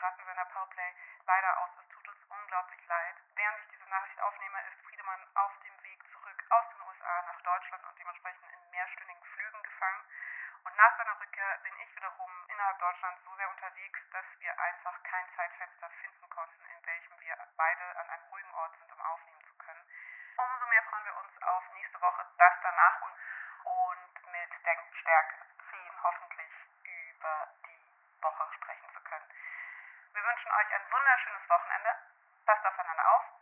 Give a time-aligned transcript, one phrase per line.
[0.00, 0.94] geraten Powerplay
[1.26, 1.70] leider aus.
[1.78, 3.16] Es tut uns unglaublich leid.
[3.36, 7.40] Während ich diese Nachricht aufnehme, ist Friedemann auf dem Weg zurück aus den USA nach
[7.42, 10.04] Deutschland und dementsprechend in mehrstündigen Flügen gefangen.
[10.64, 15.02] Und nach seiner Rückkehr bin ich wiederum innerhalb Deutschlands so sehr unterwegs, dass wir einfach
[15.04, 19.44] kein Zeitfenster finden konnten, in welchem wir beide an einem ruhigen Ort sind, um aufnehmen
[19.44, 19.84] zu können.
[20.36, 23.14] Umso mehr freuen wir uns auf nächste Woche das danach und,
[23.64, 25.36] und mit Denkstärke
[25.70, 26.52] 10 hoffentlich
[26.84, 28.69] über die Woche sprechen.
[30.12, 31.90] Wir wünschen euch ein wunderschönes Wochenende.
[32.44, 33.39] Passt aufeinander auf